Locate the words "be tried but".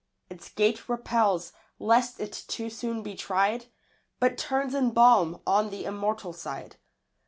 3.03-4.35